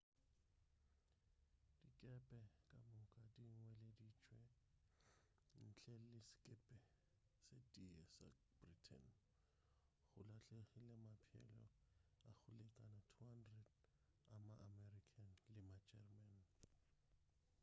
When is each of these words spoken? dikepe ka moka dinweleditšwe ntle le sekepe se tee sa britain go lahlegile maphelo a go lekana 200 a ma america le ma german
dikepe 1.81 2.37
ka 2.67 2.77
moka 2.95 3.23
dinweleditšwe 3.35 4.39
ntle 5.65 5.95
le 6.09 6.19
sekepe 6.35 6.77
se 7.45 7.57
tee 7.73 8.01
sa 8.15 8.27
britain 8.55 9.07
go 10.11 10.19
lahlegile 10.29 10.95
maphelo 11.05 11.63
a 12.29 12.31
go 12.39 12.51
lekana 12.59 12.99
200 13.19 13.63
a 14.33 14.33
ma 14.43 14.53
america 14.67 15.25
le 15.53 15.59
ma 15.67 15.77
german 15.89 16.39